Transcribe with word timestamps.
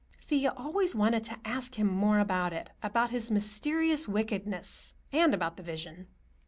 Thea 0.25 0.51
always 0.57 0.95
wanted 0.95 1.23
to 1.25 1.37
ask 1.45 1.75
him 1.75 1.85
more 1.85 2.17
about 2.17 2.53
it; 2.53 2.71
about 2.81 3.11
his 3.11 3.29
mysterious 3.29 4.07
wickedness, 4.07 4.95
and 5.11 5.31
about 5.31 5.57
the 5.57 5.61
vision. 5.63 6.07